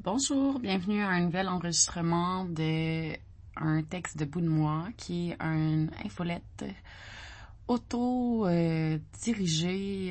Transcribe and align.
Bonjour, 0.00 0.60
bienvenue 0.60 1.02
à 1.02 1.08
un 1.08 1.22
nouvel 1.22 1.48
enregistrement 1.48 2.44
de 2.44 3.14
un 3.56 3.82
texte 3.82 4.16
de 4.16 4.24
bout 4.24 4.40
de 4.40 4.48
moi 4.48 4.86
qui 4.96 5.30
est 5.30 5.42
une 5.42 5.90
infolette 6.04 6.64
auto 7.66 8.46
euh, 8.46 8.98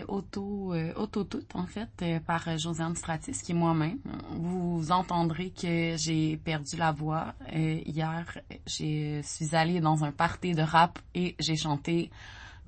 auto 0.10 0.74
euh, 0.74 0.94
toute 1.08 1.56
en 1.56 1.66
fait 1.66 1.90
euh, 2.02 2.20
par 2.20 2.58
Josiane 2.58 2.98
Stratis 2.98 3.42
qui 3.42 3.54
est 3.54 3.56
moi-même. 3.56 4.00
Vous 4.32 4.92
entendrez 4.92 5.52
que 5.52 5.96
j'ai 5.96 6.36
perdu 6.36 6.76
la 6.76 6.92
voix 6.92 7.34
hier. 7.50 8.40
Je 8.66 9.22
suis 9.24 9.56
allée 9.56 9.80
dans 9.80 10.04
un 10.04 10.12
party 10.12 10.52
de 10.52 10.64
rap 10.64 11.00
et 11.16 11.38
j'ai 11.40 11.56
chanté 11.56 12.12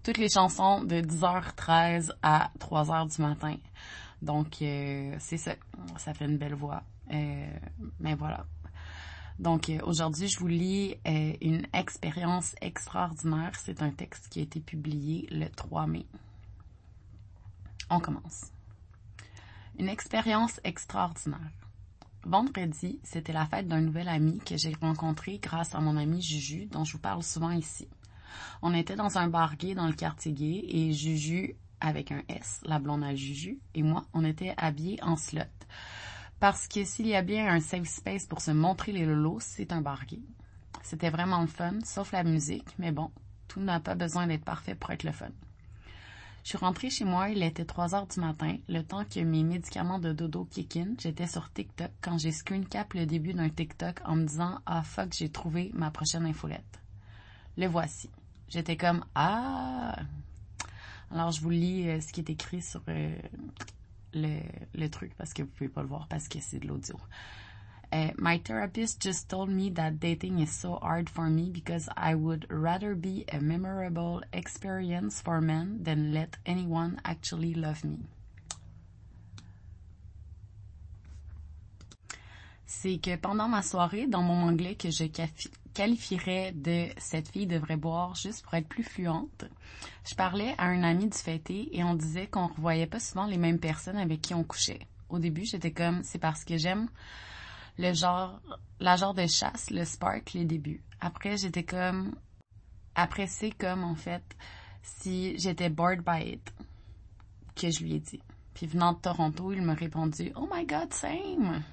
toutes 0.03 0.17
les 0.19 0.29
chansons 0.29 0.85
de 0.85 1.01
10h13 1.01 2.11
à 2.23 2.49
3h 2.59 3.13
du 3.13 3.21
matin. 3.21 3.57
Donc 4.21 4.55
c'est 4.59 5.37
ça, 5.37 5.55
ça 5.97 6.13
fait 6.13 6.25
une 6.25 6.37
belle 6.37 6.55
voix. 6.55 6.83
mais 7.09 8.15
voilà. 8.17 8.45
Donc 9.39 9.69
euh, 9.69 9.79
aujourd'hui, 9.83 10.27
je 10.27 10.37
vous 10.37 10.47
lis 10.47 10.95
euh, 11.07 11.33
une 11.41 11.65
expérience 11.73 12.55
extraordinaire. 12.61 13.53
C'est 13.57 13.81
un 13.81 13.89
texte 13.89 14.27
qui 14.29 14.39
a 14.39 14.43
été 14.43 14.59
publié 14.59 15.27
le 15.31 15.47
3 15.47 15.87
mai. 15.87 16.05
On 17.89 17.99
commence. 17.99 18.51
Une 19.79 19.87
expérience 19.87 20.59
extraordinaire. 20.65 21.39
Vendredi, 22.25 22.99
c'était 23.03 23.31
la 23.31 23.45
fête 23.45 23.69
d'un 23.69 23.79
nouvel 23.79 24.09
ami 24.09 24.39
que 24.39 24.57
j'ai 24.57 24.73
rencontré 24.81 25.39
grâce 25.39 25.73
à 25.73 25.79
mon 25.79 25.95
ami 25.95 26.21
Juju, 26.21 26.65
dont 26.65 26.83
je 26.83 26.93
vous 26.93 26.99
parle 26.99 27.23
souvent 27.23 27.51
ici. 27.51 27.87
On 28.61 28.73
était 28.73 28.97
dans 28.97 29.17
un 29.17 29.29
bar 29.29 29.55
gay 29.55 29.73
dans 29.73 29.87
le 29.87 29.93
quartier 29.93 30.33
gay 30.33 30.65
et 30.67 30.91
Juju, 30.91 31.55
avec 31.81 32.11
un 32.11 32.21
S, 32.27 32.61
la 32.65 32.79
blonde 32.79 33.03
à 33.03 33.15
Juju, 33.15 33.59
et 33.73 33.83
moi, 33.83 34.05
on 34.13 34.23
était 34.23 34.53
habillés 34.57 35.01
en 35.03 35.15
slot. 35.15 35.43
Parce 36.39 36.67
que 36.67 36.85
s'il 36.85 37.07
y 37.07 37.15
a 37.15 37.21
bien 37.21 37.47
un 37.47 37.59
safe 37.59 37.87
space 37.87 38.25
pour 38.25 38.41
se 38.41 38.51
montrer 38.51 38.91
les 38.91 39.05
lolos, 39.05 39.41
c'est 39.41 39.71
un 39.73 39.81
bar 39.81 40.03
C'était 40.83 41.09
vraiment 41.09 41.41
le 41.41 41.47
fun, 41.47 41.79
sauf 41.83 42.11
la 42.11 42.23
musique, 42.23 42.69
mais 42.77 42.91
bon, 42.91 43.11
tout 43.47 43.59
n'a 43.59 43.79
pas 43.79 43.95
besoin 43.95 44.27
d'être 44.27 44.45
parfait 44.45 44.75
pour 44.75 44.91
être 44.91 45.03
le 45.03 45.11
fun. 45.11 45.31
Je 46.43 46.49
suis 46.49 46.57
rentrée 46.57 46.89
chez 46.89 47.05
moi, 47.05 47.29
il 47.29 47.43
était 47.43 47.65
3 47.65 47.93
heures 47.93 48.07
du 48.07 48.19
matin, 48.19 48.57
le 48.69 48.81
temps 48.81 49.03
que 49.03 49.19
mes 49.19 49.43
médicaments 49.43 49.99
de 49.99 50.13
dodo 50.13 50.45
kick 50.45 50.77
in, 50.77 50.93
j'étais 50.97 51.27
sur 51.27 51.51
TikTok 51.51 51.91
quand 52.01 52.17
j'ai 52.17 52.31
screen 52.31 52.65
cap 52.65 52.93
le 52.93 53.05
début 53.05 53.33
d'un 53.33 53.49
TikTok 53.49 53.99
en 54.05 54.15
me 54.15 54.25
disant 54.25 54.59
Ah 54.65 54.81
fuck, 54.81 55.09
j'ai 55.11 55.29
trouvé 55.29 55.71
ma 55.73 55.91
prochaine 55.91 56.25
infolette. 56.25 56.81
Le 57.57 57.67
voici. 57.67 58.09
J'étais 58.47 58.77
comme 58.77 59.03
Ah 59.13 59.97
Alors 61.11 61.31
je 61.31 61.41
vous 61.41 61.49
lis 61.49 61.89
euh, 61.89 61.99
ce 62.01 62.11
qui 62.13 62.21
est 62.21 62.29
écrit 62.29 62.61
sur 62.61 62.81
euh, 62.87 63.15
le, 64.13 64.87
truc 64.89 65.13
parce 65.17 65.33
que 65.33 65.41
vous 65.41 65.49
pouvez 65.49 65.69
pas 65.69 65.81
le 65.81 65.87
voir 65.87 66.07
parce 66.07 66.27
que 66.27 66.39
c'est 66.39 66.59
de 66.59 66.67
l'audio. 66.67 66.99
Uh, 67.91 68.11
my 68.19 68.39
therapist 68.39 69.01
just 69.01 69.27
told 69.29 69.49
me 69.49 69.71
that 69.71 69.99
dating 69.99 70.37
is 70.39 70.51
so 70.51 70.77
hard 70.83 71.09
for 71.09 71.27
me 71.27 71.49
because 71.49 71.89
I 71.97 72.13
would 72.13 72.45
rather 72.51 72.93
be 72.93 73.25
a 73.33 73.39
memorable 73.39 74.21
experience 74.31 75.21
for 75.23 75.41
men 75.41 75.79
than 75.81 76.13
let 76.13 76.37
anyone 76.45 77.01
actually 77.03 77.55
love 77.55 77.83
me. 77.83 77.97
C'est 82.67 82.99
que 82.99 83.15
pendant 83.17 83.49
ma 83.49 83.63
soirée, 83.63 84.05
dans 84.05 84.21
mon 84.21 84.43
anglais 84.47 84.75
que 84.75 84.91
je 84.91 85.05
qualifierais 85.73 86.51
de 86.53 86.87
cette 86.97 87.29
fille 87.29 87.47
devrait 87.47 87.77
boire 87.77 88.15
juste 88.15 88.43
pour 88.43 88.53
être 88.53 88.67
plus 88.67 88.83
fluente. 88.83 89.45
Je 90.05 90.15
parlais 90.15 90.55
à 90.57 90.65
un 90.65 90.83
ami 90.83 91.09
du 91.09 91.17
fêté 91.17 91.69
et 91.77 91.83
on 91.83 91.95
disait 91.95 92.27
qu'on 92.27 92.47
revoyait 92.47 92.87
pas 92.87 92.99
souvent 92.99 93.25
les 93.25 93.37
mêmes 93.37 93.59
personnes 93.59 93.97
avec 93.97 94.21
qui 94.21 94.33
on 94.33 94.43
couchait. 94.43 94.87
Au 95.09 95.19
début, 95.19 95.45
j'étais 95.45 95.71
comme, 95.71 96.03
c'est 96.03 96.19
parce 96.19 96.43
que 96.43 96.57
j'aime 96.57 96.87
le 97.77 97.93
genre, 97.93 98.41
la 98.79 98.95
genre 98.95 99.13
de 99.13 99.25
chasse, 99.25 99.69
le 99.71 99.85
spark, 99.85 100.33
les 100.33 100.45
débuts. 100.45 100.83
Après, 100.99 101.37
j'étais 101.37 101.63
comme, 101.63 102.15
après 102.95 103.27
c'est 103.27 103.51
comme, 103.51 103.83
en 103.83 103.95
fait, 103.95 104.23
si 104.83 105.37
j'étais 105.39 105.69
bored 105.69 106.03
by 106.03 106.33
it, 106.33 106.53
que 107.55 107.71
je 107.71 107.83
lui 107.83 107.95
ai 107.95 107.99
dit. 107.99 108.21
Puis 108.53 108.67
venant 108.67 108.93
de 108.93 108.99
Toronto, 108.99 109.53
il 109.53 109.61
m'a 109.61 109.73
répondu, 109.73 110.31
oh 110.35 110.47
my 110.51 110.65
god, 110.65 110.93
same! 110.93 111.63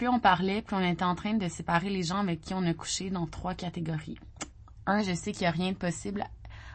Plus 0.00 0.08
on 0.08 0.18
parlait, 0.18 0.62
plus 0.62 0.76
on 0.76 0.80
était 0.80 1.04
en 1.04 1.14
train 1.14 1.34
de 1.34 1.46
séparer 1.46 1.90
les 1.90 2.04
gens 2.04 2.20
avec 2.20 2.40
qui 2.40 2.54
on 2.54 2.64
a 2.64 2.72
couché 2.72 3.10
dans 3.10 3.26
trois 3.26 3.52
catégories. 3.52 4.18
Un, 4.86 5.02
je 5.02 5.12
sais 5.12 5.32
qu'il 5.32 5.42
n'y 5.42 5.48
a 5.48 5.50
rien 5.50 5.72
de 5.72 5.76
possible, 5.76 6.24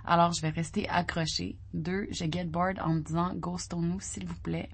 alors 0.06 0.32
je 0.32 0.44
vais 0.44 0.50
rester 0.50 0.88
accroché. 0.90 1.58
Deux, 1.74 2.06
je 2.12 2.26
get 2.32 2.46
bored 2.46 2.80
en 2.82 2.90
me 2.90 3.02
disant 3.02 3.34
ghostons-nous 3.34 4.00
s'il 4.00 4.28
vous 4.28 4.40
plaît. 4.44 4.70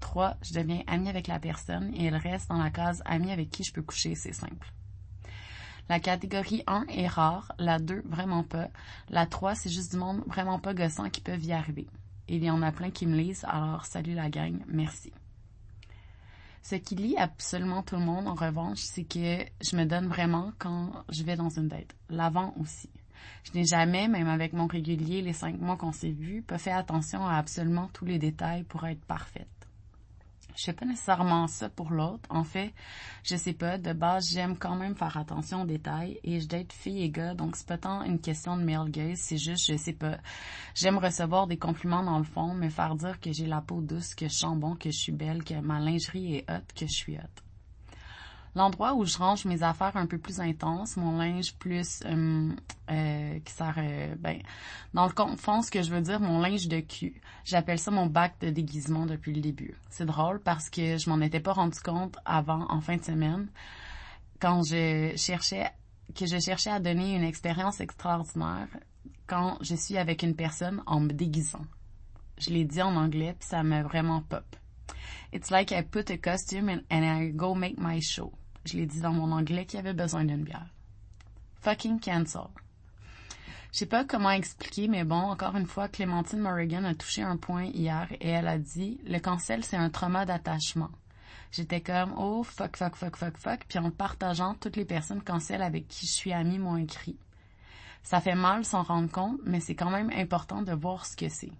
Trois, 0.00 0.38
je 0.40 0.54
deviens 0.54 0.82
ami 0.86 1.10
avec 1.10 1.26
la 1.26 1.38
personne 1.38 1.92
et 1.94 2.06
elle 2.06 2.16
reste 2.16 2.48
dans 2.48 2.56
la 2.56 2.70
case 2.70 3.02
ami 3.04 3.32
avec 3.32 3.50
qui 3.50 3.64
je 3.64 3.72
peux 3.74 3.82
coucher, 3.82 4.14
c'est 4.14 4.32
simple. 4.32 4.72
La 5.90 6.00
catégorie 6.00 6.62
1 6.66 6.86
est 6.88 7.06
rare, 7.06 7.52
la 7.58 7.78
2 7.78 8.04
vraiment 8.06 8.44
pas, 8.44 8.68
la 9.10 9.26
3 9.26 9.56
c'est 9.56 9.68
juste 9.68 9.90
du 9.90 9.98
monde 9.98 10.22
vraiment 10.26 10.58
pas 10.58 10.72
gossant 10.72 11.10
qui 11.10 11.20
peuvent 11.20 11.44
y 11.44 11.52
arriver. 11.52 11.86
Il 12.28 12.42
y 12.42 12.50
en 12.50 12.62
a 12.62 12.72
plein 12.72 12.90
qui 12.90 13.06
me 13.06 13.14
lisent, 13.14 13.44
alors 13.46 13.84
salut 13.84 14.14
la 14.14 14.30
gang, 14.30 14.56
merci. 14.68 15.12
Ce 16.62 16.74
qui 16.74 16.94
lie 16.94 17.16
absolument 17.16 17.82
tout 17.82 17.96
le 17.96 18.04
monde, 18.04 18.28
en 18.28 18.34
revanche, 18.34 18.80
c'est 18.80 19.04
que 19.04 19.44
je 19.60 19.76
me 19.76 19.84
donne 19.84 20.08
vraiment 20.08 20.52
quand 20.58 20.92
je 21.08 21.22
vais 21.22 21.36
dans 21.36 21.48
une 21.48 21.68
date. 21.68 21.94
L'avant 22.08 22.54
aussi. 22.60 22.90
Je 23.44 23.52
n'ai 23.58 23.64
jamais, 23.64 24.08
même 24.08 24.28
avec 24.28 24.52
mon 24.52 24.66
régulier, 24.66 25.22
les 25.22 25.32
cinq 25.32 25.58
mois 25.58 25.76
qu'on 25.76 25.92
s'est 25.92 26.10
vus, 26.10 26.42
pas 26.42 26.58
fait 26.58 26.72
attention 26.72 27.26
à 27.26 27.36
absolument 27.36 27.88
tous 27.92 28.04
les 28.04 28.18
détails 28.18 28.64
pour 28.64 28.86
être 28.86 29.04
parfaite. 29.04 29.59
Je 30.56 30.64
fais 30.64 30.72
pas 30.72 30.84
nécessairement 30.84 31.46
ça 31.46 31.68
pour 31.68 31.90
l'autre. 31.90 32.28
En 32.30 32.44
fait, 32.44 32.72
je 33.24 33.36
sais 33.36 33.52
pas, 33.52 33.78
de 33.78 33.92
base, 33.92 34.30
j'aime 34.30 34.56
quand 34.56 34.76
même 34.76 34.94
faire 34.94 35.16
attention 35.16 35.62
aux 35.62 35.66
détails 35.66 36.18
et 36.24 36.40
je 36.40 36.48
date 36.48 36.72
fille 36.72 37.02
et 37.02 37.10
gars, 37.10 37.34
donc 37.34 37.56
c'est 37.56 37.66
pas 37.66 37.78
tant 37.78 38.02
une 38.02 38.20
question 38.20 38.56
de 38.56 38.62
male 38.62 38.90
gaze, 38.90 39.18
c'est 39.18 39.38
juste, 39.38 39.70
je 39.70 39.76
sais 39.76 39.92
pas. 39.92 40.18
J'aime 40.74 40.98
recevoir 40.98 41.46
des 41.46 41.58
compliments 41.58 42.02
dans 42.02 42.18
le 42.18 42.24
fond, 42.24 42.54
me 42.54 42.68
faire 42.68 42.94
dire 42.94 43.20
que 43.20 43.32
j'ai 43.32 43.46
la 43.46 43.60
peau 43.60 43.80
douce, 43.80 44.14
que 44.14 44.28
je 44.28 44.34
sens 44.34 44.58
bon, 44.58 44.76
que 44.76 44.90
je 44.90 44.98
suis 44.98 45.12
belle, 45.12 45.44
que 45.44 45.54
ma 45.54 45.80
lingerie 45.80 46.36
est 46.36 46.50
haute, 46.50 46.72
que 46.74 46.86
je 46.86 46.92
suis 46.92 47.16
haute 47.16 47.42
l'endroit 48.54 48.94
où 48.94 49.04
je 49.04 49.16
range 49.16 49.44
mes 49.44 49.62
affaires 49.62 49.96
un 49.96 50.06
peu 50.06 50.18
plus 50.18 50.40
intenses, 50.40 50.96
mon 50.96 51.18
linge 51.18 51.54
plus 51.56 52.00
euh, 52.04 52.50
euh, 52.90 53.38
qui 53.40 53.52
sert 53.52 53.74
euh, 53.78 54.14
ben 54.18 54.40
dans 54.94 55.06
le 55.06 55.36
fond 55.36 55.62
ce 55.62 55.70
que 55.70 55.82
je 55.82 55.90
veux 55.90 56.00
dire 56.00 56.20
mon 56.20 56.40
linge 56.40 56.68
de 56.68 56.80
cul. 56.80 57.20
J'appelle 57.44 57.78
ça 57.78 57.90
mon 57.90 58.06
bac 58.06 58.34
de 58.40 58.50
déguisement 58.50 59.06
depuis 59.06 59.32
le 59.32 59.40
début. 59.40 59.74
C'est 59.88 60.06
drôle 60.06 60.40
parce 60.40 60.68
que 60.70 60.98
je 60.98 61.08
m'en 61.08 61.20
étais 61.20 61.40
pas 61.40 61.52
rendu 61.52 61.78
compte 61.80 62.16
avant 62.24 62.66
en 62.70 62.80
fin 62.80 62.96
de 62.96 63.04
semaine 63.04 63.48
quand 64.40 64.62
je 64.62 65.12
cherchais 65.16 65.70
que 66.14 66.26
je 66.26 66.40
cherchais 66.40 66.70
à 66.70 66.80
donner 66.80 67.14
une 67.14 67.22
expérience 67.22 67.80
extraordinaire 67.80 68.68
quand 69.28 69.58
je 69.60 69.76
suis 69.76 69.96
avec 69.96 70.24
une 70.24 70.34
personne 70.34 70.82
en 70.86 70.98
me 70.98 71.12
déguisant. 71.12 71.64
Je 72.36 72.50
l'ai 72.50 72.64
dit 72.64 72.82
en 72.82 72.96
anglais 72.96 73.36
puis 73.38 73.48
ça 73.48 73.62
m'a 73.62 73.82
vraiment 73.82 74.22
pop. 74.22 74.56
It's 75.32 75.50
like 75.50 75.72
I 75.72 75.82
put 75.82 76.10
a 76.10 76.18
costume 76.18 76.68
and, 76.68 77.04
I 77.04 77.30
go 77.30 77.54
make 77.54 77.78
my 77.78 78.00
show. 78.00 78.32
Je 78.64 78.76
l'ai 78.76 78.86
dit 78.86 79.00
dans 79.00 79.12
mon 79.12 79.32
anglais 79.32 79.66
qui 79.66 79.78
avait 79.78 79.94
besoin 79.94 80.24
d'une 80.24 80.44
bière. 80.44 80.68
Fucking 81.62 82.00
cancel. 82.00 82.48
Je 83.72 83.78
sais 83.78 83.86
pas 83.86 84.04
comment 84.04 84.30
expliquer, 84.30 84.88
mais 84.88 85.04
bon, 85.04 85.14
encore 85.30 85.54
une 85.54 85.66
fois, 85.66 85.88
Clémentine 85.88 86.40
Morrigan 86.40 86.84
a 86.84 86.94
touché 86.94 87.22
un 87.22 87.36
point 87.36 87.64
hier 87.64 88.08
et 88.20 88.28
elle 88.28 88.48
a 88.48 88.58
dit, 88.58 89.00
le 89.06 89.18
cancel, 89.20 89.62
c'est 89.62 89.76
un 89.76 89.90
trauma 89.90 90.26
d'attachement. 90.26 90.90
J'étais 91.52 91.80
comme, 91.80 92.12
oh, 92.16 92.42
fuck, 92.42 92.76
fuck, 92.76 92.96
fuck, 92.96 93.16
fuck, 93.16 93.36
fuck, 93.36 93.60
puis 93.68 93.78
en 93.78 93.90
partageant, 93.90 94.54
toutes 94.54 94.76
les 94.76 94.84
personnes 94.84 95.22
cancel 95.22 95.62
avec 95.62 95.86
qui 95.86 96.06
je 96.06 96.12
suis 96.12 96.32
amie 96.32 96.58
m'ont 96.58 96.76
écrit. 96.76 97.16
Ça 98.02 98.20
fait 98.20 98.34
mal 98.34 98.64
s'en 98.64 98.82
rendre 98.82 99.10
compte, 99.10 99.38
mais 99.44 99.60
c'est 99.60 99.74
quand 99.74 99.90
même 99.90 100.10
important 100.10 100.62
de 100.62 100.72
voir 100.72 101.06
ce 101.06 101.16
que 101.16 101.28
c'est. 101.28 101.52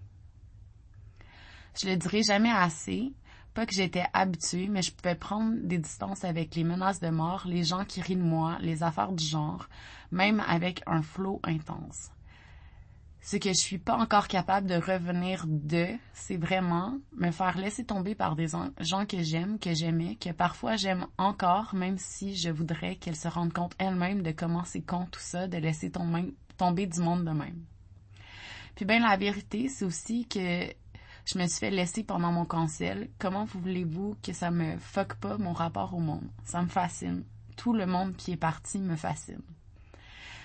Je 1.80 1.88
le 1.88 1.96
dirai 1.96 2.22
jamais 2.22 2.50
assez, 2.50 3.12
pas 3.54 3.64
que 3.64 3.74
j'étais 3.74 4.04
habituée, 4.12 4.68
mais 4.68 4.82
je 4.82 4.92
pouvais 4.92 5.14
prendre 5.14 5.56
des 5.62 5.78
distances 5.78 6.24
avec 6.24 6.54
les 6.54 6.64
menaces 6.64 7.00
de 7.00 7.08
mort, 7.08 7.44
les 7.46 7.64
gens 7.64 7.84
qui 7.84 8.02
rient 8.02 8.16
de 8.16 8.22
moi, 8.22 8.58
les 8.60 8.82
affaires 8.82 9.12
du 9.12 9.24
genre, 9.24 9.66
même 10.10 10.40
avec 10.46 10.82
un 10.86 11.00
flot 11.00 11.40
intense. 11.42 12.10
Ce 13.22 13.36
que 13.36 13.50
je 13.50 13.58
suis 13.58 13.78
pas 13.78 13.96
encore 13.96 14.28
capable 14.28 14.66
de 14.66 14.74
revenir 14.74 15.44
de, 15.46 15.88
c'est 16.12 16.36
vraiment 16.36 16.98
me 17.16 17.30
faire 17.30 17.56
laisser 17.56 17.84
tomber 17.84 18.14
par 18.14 18.36
des 18.36 18.48
gens 18.80 19.06
que 19.06 19.22
j'aime, 19.22 19.58
que 19.58 19.74
j'aimais, 19.74 20.16
que 20.16 20.30
parfois 20.30 20.76
j'aime 20.76 21.06
encore, 21.18 21.74
même 21.74 21.98
si 21.98 22.34
je 22.34 22.50
voudrais 22.50 22.96
qu'elles 22.96 23.16
se 23.16 23.28
rendent 23.28 23.52
compte 23.52 23.74
elles-mêmes 23.78 24.22
de 24.22 24.32
comment 24.32 24.64
c'est 24.64 24.82
con 24.82 25.06
tout 25.10 25.20
ça, 25.20 25.48
de 25.48 25.56
laisser 25.56 25.90
tomber 25.90 26.86
du 26.86 27.00
monde 27.00 27.24
de 27.24 27.30
même. 27.30 27.64
Puis 28.74 28.84
ben 28.84 29.02
la 29.02 29.16
vérité, 29.16 29.68
c'est 29.68 29.84
aussi 29.84 30.26
que 30.26 30.72
je 31.32 31.38
me 31.38 31.46
suis 31.46 31.60
fait 31.60 31.70
laisser 31.70 32.02
pendant 32.02 32.32
mon 32.32 32.44
cancel. 32.44 33.08
Comment 33.18 33.44
voulez-vous 33.44 34.16
que 34.22 34.32
ça 34.32 34.50
me 34.50 34.78
fuck 34.78 35.14
pas 35.14 35.38
mon 35.38 35.52
rapport 35.52 35.94
au 35.94 36.00
monde? 36.00 36.28
Ça 36.44 36.60
me 36.62 36.68
fascine. 36.68 37.24
Tout 37.56 37.72
le 37.72 37.86
monde 37.86 38.16
qui 38.16 38.32
est 38.32 38.36
parti 38.36 38.78
me 38.78 38.96
fascine. 38.96 39.42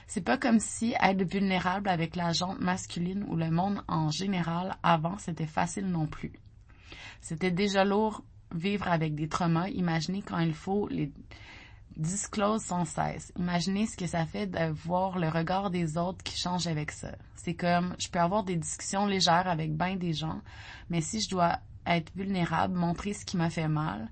C'est 0.06 0.22
pas 0.22 0.38
comme 0.38 0.60
si 0.60 0.94
être 1.02 1.24
vulnérable 1.24 1.90
avec 1.90 2.16
la 2.16 2.34
jante 2.34 2.60
masculine 2.60 3.26
ou 3.28 3.36
le 3.36 3.50
monde 3.50 3.84
en 3.88 4.12
général 4.12 4.78
avant 4.84 5.18
c'était 5.18 5.48
facile 5.48 5.88
non 5.88 6.06
plus. 6.06 6.34
C'était 7.22 7.52
déjà 7.52 7.84
lourd 7.84 8.24
vivre 8.54 8.88
avec 8.88 9.16
des 9.16 9.28
traumas, 9.28 9.70
imaginez 9.70 10.22
quand 10.22 10.38
il 10.38 10.54
faut 10.54 10.88
les 10.90 11.12
disclose 11.98 12.62
sans 12.62 12.86
cesse. 12.86 13.32
Imaginez 13.38 13.88
ce 13.88 13.98
que 13.98 14.08
ça 14.08 14.26
fait 14.26 14.48
de 14.48 14.72
voir 14.72 15.18
le 15.18 15.30
regard 15.30 15.70
des 15.70 15.98
autres 15.98 16.24
qui 16.24 16.38
change 16.38 16.68
avec 16.68 16.92
ça. 16.92 17.16
C'est 17.36 17.54
comme, 17.54 17.96
je 18.00 18.08
peux 18.08 18.20
avoir 18.20 18.44
des 18.44 18.56
discussions 18.56 19.06
légères 19.06 19.48
avec 19.48 19.76
bien 19.76 19.96
des 19.96 20.14
gens, 20.14 20.42
mais 20.90 21.02
si 21.02 21.22
je 21.22 21.30
dois 21.30 21.60
être 21.86 22.12
vulnérable, 22.16 22.76
montrer 22.76 23.14
ce 23.14 23.26
qui 23.26 23.38
m'a 23.38 23.50
fait 23.50 23.68
mal, 23.68 24.10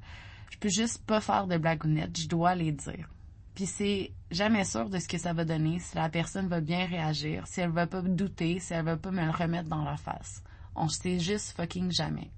je 0.51 0.57
peux 0.57 0.69
juste 0.69 1.03
pas 1.05 1.19
faire 1.19 1.47
de 1.47 1.57
blagounettes, 1.57 2.19
je 2.19 2.27
dois 2.27 2.55
les 2.55 2.71
dire. 2.71 3.09
Puis 3.55 3.65
c'est 3.65 4.13
jamais 4.31 4.65
sûr 4.65 4.89
de 4.89 4.97
ce 4.99 5.07
que 5.07 5.17
ça 5.17 5.33
va 5.33 5.45
donner, 5.45 5.79
si 5.79 5.95
la 5.95 6.09
personne 6.09 6.47
va 6.47 6.61
bien 6.61 6.85
réagir, 6.85 7.45
si 7.47 7.61
elle 7.61 7.69
va 7.69 7.87
pas 7.87 8.01
douter, 8.01 8.59
si 8.59 8.73
elle 8.73 8.85
va 8.85 8.97
pas 8.97 9.11
me 9.11 9.25
le 9.25 9.31
remettre 9.31 9.69
dans 9.69 9.83
la 9.83 9.97
face. 9.97 10.43
On 10.75 10.87
sait 10.87 11.19
juste 11.19 11.55
fucking 11.55 11.91
jamais. 11.91 12.31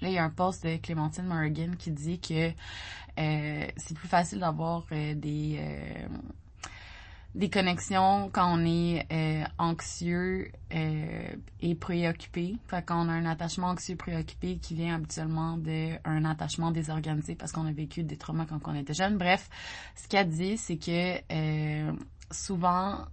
Là, 0.00 0.08
il 0.08 0.14
y 0.14 0.18
a 0.18 0.24
un 0.24 0.30
post 0.30 0.66
de 0.66 0.76
Clémentine 0.76 1.26
Morgan 1.26 1.76
qui 1.76 1.90
dit 1.90 2.20
que 2.20 2.50
euh, 3.18 3.66
c'est 3.76 3.96
plus 3.96 4.08
facile 4.08 4.40
d'avoir 4.40 4.84
euh, 4.92 5.14
des 5.14 5.56
euh, 5.58 6.06
des 7.34 7.50
connexions 7.50 8.30
quand 8.32 8.58
on 8.58 8.64
est 8.64 9.06
anxieux 9.58 10.50
et 10.70 11.74
préoccupé. 11.74 12.56
Fait 12.66 12.82
qu'on 12.82 13.10
a 13.10 13.12
un 13.12 13.26
attachement 13.26 13.66
anxieux 13.66 13.96
préoccupé 13.96 14.56
qui 14.56 14.74
vient 14.74 14.94
habituellement 14.94 15.58
d'un 15.58 16.24
attachement 16.24 16.70
désorganisé 16.70 17.34
parce 17.34 17.52
qu'on 17.52 17.66
a 17.66 17.72
vécu 17.72 18.04
des 18.04 18.16
traumas 18.16 18.46
quand 18.46 18.60
on 18.64 18.74
était 18.74 18.94
jeune. 18.94 19.18
Bref, 19.18 19.50
ce 19.96 20.08
qu'elle 20.08 20.30
dit, 20.30 20.56
c'est 20.56 20.78
que 20.78 21.20
souvent 22.30 23.04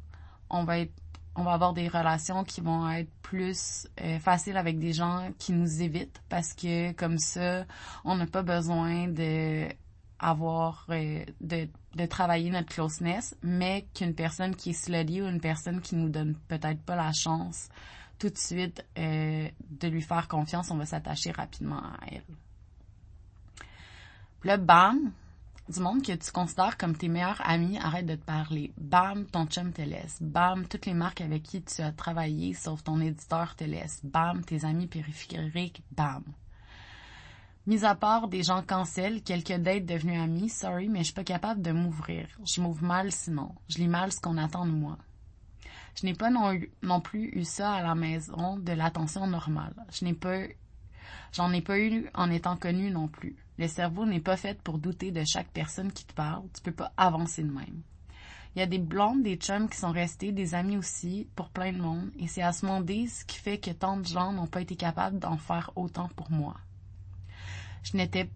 on 0.50 0.64
va 0.64 0.80
être 0.80 1.03
on 1.36 1.44
va 1.44 1.54
avoir 1.54 1.74
des 1.74 1.88
relations 1.88 2.44
qui 2.44 2.62
vont 2.62 2.90
être 2.90 3.12
plus 3.22 3.88
euh, 4.02 4.20
faciles 4.20 4.58
avec 4.58 4.80
des 4.80 4.94
gens 4.94 5.30
qui 5.40 5.52
nous 5.52 5.82
évitent 5.82 6.22
parce 6.30 6.54
que 6.54 6.92
comme 6.94 7.18
ça, 7.18 7.66
on 8.04 8.16
n'a 8.16 8.28
pas 8.28 8.44
besoin 8.44 9.08
de 9.08 9.68
avoir 10.20 10.86
euh, 10.90 11.26
de, 11.42 11.68
travailler 12.06 12.50
notre 12.50 12.70
closeness, 12.70 13.36
mais 13.42 13.86
qu'une 13.94 14.16
personne 14.16 14.56
qui 14.56 14.70
est 14.70 14.74
slutty 14.74 15.22
ou 15.22 15.28
une 15.28 15.42
personne 15.42 15.82
qui 15.82 15.96
nous 15.96 16.10
donne 16.10 16.36
peut-être 16.48 16.82
pas 16.82 16.96
la 16.96 17.12
chance 17.12 17.70
tout 18.20 18.30
de 18.30 18.38
suite 18.38 18.86
euh, 18.98 19.50
de 19.70 19.88
lui 19.88 20.02
faire 20.02 20.28
confiance, 20.28 20.72
on 20.72 20.78
va 20.78 20.86
s'attacher 20.86 21.32
rapidement 21.32 21.80
à 21.80 21.98
elle. 22.10 22.24
Là, 24.46 24.58
bam, 24.58 25.12
du 25.70 25.80
monde 25.80 26.04
que 26.04 26.12
tu 26.12 26.32
considères 26.32 26.78
comme 26.78 26.96
tes 26.96 27.08
meilleurs 27.08 27.42
amis 27.46 27.78
arrête 27.78 28.06
de 28.06 28.16
te 28.16 28.26
parler. 28.26 28.74
Bam, 28.78 29.26
ton 29.26 29.46
chum 29.46 29.72
te 29.72 29.82
laisse. 29.82 30.18
Bam, 30.22 30.68
toutes 30.68 30.86
les 30.86 30.94
marques 30.94 31.22
avec 31.22 31.44
qui 31.44 31.62
tu 31.62 31.82
as 31.82 31.92
travaillé, 31.92 32.54
sauf 32.54 32.84
ton 32.84 33.00
éditeur, 33.00 33.56
te 33.56 33.64
laisse. 33.64 34.02
Bam, 34.04 34.44
tes 34.44 34.66
amis 34.66 34.88
périphériques, 34.88 35.82
bam. 35.92 36.24
Mis 37.66 37.86
à 37.86 37.96
part 37.96 38.28
des 38.28 38.44
gens 38.44 38.62
cancellent, 38.62 39.24
quelques 39.24 39.54
dates 39.54 39.86
devenus 39.86 40.20
amis, 40.20 40.50
sorry, 40.50 40.90
mais 40.90 41.00
je 41.00 41.06
suis 41.06 41.14
pas 41.14 41.24
capable 41.24 41.62
de 41.62 41.72
m'ouvrir. 41.72 42.28
Je 42.44 42.60
m'ouvre 42.60 42.84
mal 42.84 43.12
sinon. 43.14 43.56
Je 43.70 43.78
lis 43.78 43.88
mal 43.88 44.12
ce 44.12 44.20
qu'on 44.20 44.38
attend 44.38 44.66
de 44.66 44.72
moi. 44.72 44.98
Je 45.96 46.06
n'ai 46.06 46.14
pas 46.14 46.30
non, 46.30 46.60
non, 46.82 47.00
plus 47.00 47.30
eu 47.30 47.46
ça 47.46 47.74
à 47.74 47.84
la 47.84 47.96
maison 47.96 48.58
de 48.58 48.74
l'attention 48.74 49.28
normale. 49.28 49.76
Je 49.92 50.04
n'ai 50.04 50.14
pas, 50.14 50.40
j'en 51.32 51.54
ai 51.54 51.62
pas 51.62 51.80
eu 51.80 52.10
en 52.16 52.30
étant 52.32 52.58
connu 52.58 52.92
non 52.92 53.08
plus. 53.08 53.38
Le 53.58 53.68
cerveau 53.68 54.06
n'est 54.06 54.20
pas 54.20 54.38
fait 54.38 54.62
pour 54.62 54.80
douter 54.80 55.12
de 55.12 55.24
chaque 55.26 55.52
personne 55.52 55.92
qui 55.92 56.06
te 56.06 56.14
parle. 56.14 56.44
Tu 56.54 56.62
peux 56.62 56.72
pas 56.72 56.92
avancer 56.98 57.44
de 57.44 57.52
même. 57.52 57.82
Il 58.56 58.60
y 58.60 58.62
a 58.62 58.68
des 58.68 58.80
blondes, 58.80 59.24
des 59.24 59.36
chums 59.36 59.68
qui 59.68 59.78
sont 59.78 59.92
restés, 59.92 60.32
des 60.32 60.54
amis 60.54 60.78
aussi, 60.78 61.28
pour 61.36 61.50
plein 61.50 61.72
de 61.74 61.82
monde. 61.82 62.12
Et 62.20 62.28
c'est 62.28 62.44
à 62.44 62.52
ce 62.52 62.66
moment-là 62.68 63.08
ce 63.10 63.26
qui 63.26 63.38
fait 63.38 63.58
que 63.58 63.72
tant 63.72 63.98
de 63.98 64.06
gens 64.06 64.32
n'ont 64.32 64.48
pas 64.48 64.62
été 64.62 64.76
capables 64.76 65.20
d'en 65.20 65.38
faire 65.38 65.72
autant 65.76 66.10
pour 66.16 66.30
moi. 66.30 66.56
Je 67.84 67.98
n'étais 67.98 68.30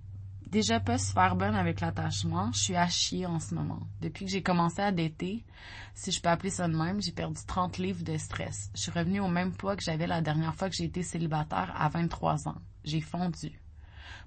déjà 0.49 0.79
pas 0.79 0.97
super 0.97 1.35
bonne 1.35 1.55
avec 1.55 1.81
l'attachement. 1.81 2.51
Je 2.51 2.59
suis 2.59 2.75
à 2.75 2.87
chier 2.87 3.27
en 3.27 3.39
ce 3.39 3.53
moment. 3.53 3.81
Depuis 4.01 4.25
que 4.25 4.31
j'ai 4.31 4.41
commencé 4.41 4.81
à 4.81 4.91
dater, 4.91 5.45
si 5.93 6.11
je 6.11 6.19
peux 6.19 6.29
appeler 6.29 6.49
ça 6.49 6.67
de 6.67 6.75
même, 6.75 7.01
j'ai 7.01 7.11
perdu 7.11 7.39
30 7.45 7.77
livres 7.77 8.03
de 8.03 8.17
stress. 8.17 8.71
Je 8.75 8.81
suis 8.81 8.91
revenue 8.91 9.19
au 9.19 9.27
même 9.27 9.53
poids 9.53 9.75
que 9.75 9.83
j'avais 9.83 10.07
la 10.07 10.21
dernière 10.21 10.55
fois 10.55 10.69
que 10.69 10.75
j'ai 10.75 10.85
été 10.85 11.03
célibataire 11.03 11.73
à 11.77 11.89
23 11.89 12.47
ans. 12.47 12.61
J'ai 12.83 13.01
fondu. 13.01 13.59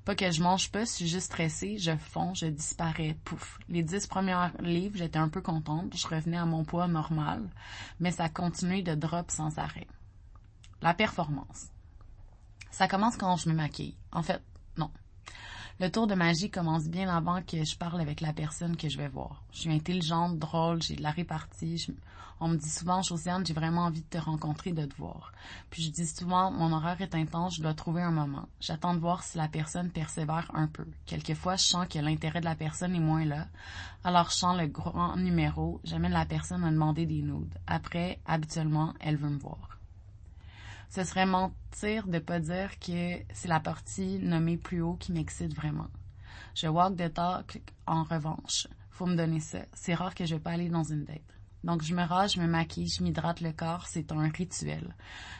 Pas 0.05 0.15
que 0.15 0.31
je 0.31 0.43
mange 0.43 0.71
pas, 0.71 0.81
je 0.81 0.91
suis 0.91 1.09
juste 1.09 1.27
stressée, 1.27 1.79
je 1.79 1.97
fonds, 1.97 2.35
je 2.35 2.47
disparais, 2.47 3.17
pouf. 3.25 3.59
Les 3.69 3.83
dix 3.83 4.07
premiers 4.07 4.49
livres, 4.61 4.97
j'étais 4.97 5.19
un 5.19 5.29
peu 5.29 5.41
contente, 5.41 5.97
je 5.97 6.07
revenais 6.07 6.39
à 6.39 6.47
mon 6.47 6.65
poids 6.65 6.89
normal, 6.89 7.49
mais 7.99 8.11
ça 8.11 8.29
continue 8.29 8.83
de 8.83 8.95
drop 8.95 9.31
sans 9.31 9.59
arrêt. 9.59 9.87
La 10.83 10.95
performance. 10.95 11.69
Ça 12.71 12.89
commence 12.89 13.17
quand 13.17 13.37
je 13.37 13.49
me 13.49 13.55
maquille. 13.55 13.97
En 14.13 14.23
fait, 14.23 14.43
non. 14.77 14.91
Le 15.81 15.91
tour 15.91 16.07
de 16.07 16.15
magie 16.15 16.51
commence 16.51 16.89
bien 16.89 17.09
avant 17.09 17.41
que 17.41 17.65
je 17.65 17.75
parle 17.75 18.03
avec 18.03 18.21
la 18.21 18.35
personne 18.35 18.77
que 18.77 18.91
je 18.91 18.99
vais 18.99 19.09
voir. 19.09 19.43
Je 19.51 19.61
suis 19.61 19.73
intelligente, 19.73 20.39
drôle, 20.39 20.83
j'ai 20.83 20.95
de 20.95 21.03
la 21.03 21.11
répartie. 21.11 21.87
On 22.39 22.49
me 22.49 22.59
dit 22.59 22.69
souvent, 22.69 23.01
Josiane, 23.01 23.47
j'ai 23.47 23.55
vraiment 23.55 23.87
envie 23.87 24.03
de 24.03 24.07
te 24.07 24.19
rencontrer, 24.19 24.73
de 24.75 24.85
te 24.85 24.95
voir. 24.97 25.33
Puis 25.71 25.83
je 25.85 25.91
dis 25.91 26.07
souvent, 26.07 26.51
mon 26.51 26.71
horaire 26.75 27.01
est 27.01 27.15
intense, 27.15 27.57
je 27.57 27.63
dois 27.63 27.73
trouver 27.73 28.03
un 28.03 28.11
moment. 28.11 28.47
J'attends 28.61 28.93
de 28.93 28.99
voir 28.99 29.23
si 29.23 29.39
la 29.39 29.49
personne 29.49 29.89
persévère 29.89 30.51
un 30.53 30.67
peu. 30.67 30.85
Quelquefois, 31.07 31.57
je 31.57 31.65
sens 31.65 31.89
que 31.89 31.99
l'intérêt 31.99 32.41
de 32.41 32.45
la 32.45 32.57
personne 32.57 32.95
est 32.95 33.01
moins 33.01 33.25
là. 33.25 33.47
Alors 34.05 34.29
je 34.29 34.37
sens 34.37 34.61
le 34.61 34.67
grand 34.67 35.17
numéro, 35.17 35.81
j'amène 35.85 36.13
la 36.13 36.27
personne 36.27 36.63
à 36.63 36.71
demander 36.71 37.07
des 37.07 37.23
nudes. 37.23 37.57
Après, 37.67 38.21
habituellement, 38.27 38.93
elle 39.01 39.17
veut 39.17 39.31
me 39.31 39.39
voir 39.39 39.70
ce 40.91 41.05
serait 41.05 41.27
mentir 41.27 42.09
de 42.09 42.19
pas 42.19 42.41
dire 42.41 42.79
que 42.81 43.21
c'est 43.33 43.49
la 43.49 43.61
partie 43.61 44.19
nommée 44.19 44.57
plus 44.57 44.83
haut 44.83 44.97
qui 44.97 45.13
m'excite 45.13 45.55
vraiment. 45.55 45.87
Je 46.57 46.67
walk 46.67 46.97
the 46.97 47.15
talk 47.15 47.63
en 47.87 48.03
revanche. 48.03 48.67
Faut 48.91 49.07
me 49.07 49.15
donner 49.15 49.39
ça. 49.39 49.61
C'est 49.73 49.95
rare 49.95 50.17
que 50.17 50.27
je 50.27 50.35
vais 50.35 50.41
pas 50.41 50.51
aller 50.51 50.69
dans 50.69 50.83
une 50.83 51.05
date. 51.05 51.23
Donc 51.63 51.83
je 51.83 51.95
me 51.95 52.03
rase, 52.03 52.35
je 52.35 52.41
me 52.41 52.49
maquille, 52.49 52.89
je 52.89 53.05
m'hydrate 53.05 53.41
le 53.41 53.53
corps, 53.53 53.87
c'est 53.87 54.11
un 54.11 54.29
rituel. 54.29 54.97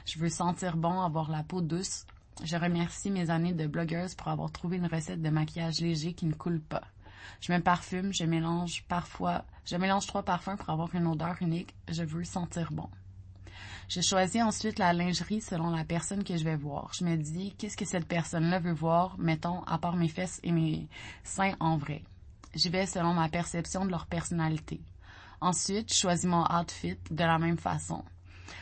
Je 0.07 0.21
veux 0.21 0.29
sentir 0.29 0.77
bon, 0.77 1.01
avoir 1.01 1.31
la 1.31 1.43
peau 1.43 1.63
douce. 1.63 2.07
Je 2.45 2.57
remercie 2.57 3.11
mes 3.11 3.31
années 3.31 3.53
de 3.53 3.67
blogueuse 3.67 4.15
pour 4.15 4.29
avoir 4.29 4.53
trouvé 4.53 4.77
une 4.77 4.87
recette 4.87 5.21
de 5.21 5.31
maquillage 5.31 5.81
léger 5.81 6.13
qui 6.13 6.27
ne 6.27 6.35
coule 6.35 6.61
pas. 6.61 6.85
Je 7.41 7.53
me 7.53 7.59
parfume, 7.59 8.13
je 8.13 8.25
mélange 8.25 8.85
parfois, 8.87 9.45
je 9.65 9.77
mélange 9.77 10.07
trois 10.07 10.23
parfums 10.23 10.57
pour 10.57 10.71
avoir 10.71 10.95
une 10.95 11.09
odeur 11.09 11.37
unique. 11.41 11.75
Je 11.89 12.05
veux 12.05 12.25
sentir 12.25 12.71
bon. 12.71 12.89
Je 13.89 14.01
choisis 14.01 14.43
ensuite 14.43 14.79
la 14.79 14.93
lingerie 14.93 15.41
selon 15.41 15.71
la 15.71 15.85
personne 15.85 16.23
que 16.23 16.37
je 16.37 16.45
vais 16.45 16.57
voir. 16.57 16.93
Je 16.95 17.05
me 17.05 17.17
dis, 17.17 17.55
qu'est-ce 17.59 17.77
que 17.77 17.85
cette 17.85 18.07
personne-là 18.07 18.61
veut 18.61 18.73
voir, 18.73 19.19
mettons, 19.19 19.63
à 19.65 19.79
part 19.79 19.97
mes 19.97 20.09
fesses 20.09 20.41
et 20.43 20.53
mes 20.53 20.89
seins 21.25 21.57
en 21.61 21.77
vrai? 21.77 22.05
J'y 22.55 22.69
vais 22.69 22.87
selon 22.87 23.15
ma 23.15 23.29
perception 23.29 23.85
de 23.85 23.91
leur 23.91 24.07
personnalité. 24.07 24.81
Ensuite, 25.41 25.93
je 25.93 25.99
choisis 25.99 26.27
mon 26.27 26.45
outfit 26.45 26.99
de 27.11 27.25
la 27.25 27.39
même 27.39 27.59
façon. 27.59 28.05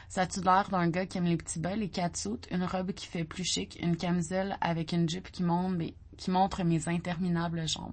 Ça 0.08 0.22
a-tu 0.22 0.40
l'air 0.40 0.68
d'un 0.70 0.88
gars 0.88 1.06
qui 1.06 1.18
aime 1.18 1.24
les 1.24 1.36
petits 1.36 1.58
bas, 1.58 1.76
les 1.76 1.90
catsuits, 1.90 2.40
une 2.50 2.64
robe 2.64 2.92
qui 2.92 3.06
fait 3.06 3.24
plus 3.24 3.44
chic, 3.44 3.78
une 3.82 3.96
camisole 3.96 4.56
avec 4.60 4.92
une 4.92 5.08
jupe 5.08 5.30
qui 5.30 5.42
montre 5.42 5.76
mes, 5.76 5.94
qui 6.16 6.30
montre 6.30 6.62
mes 6.64 6.88
interminables 6.88 7.68
jambes? 7.68 7.92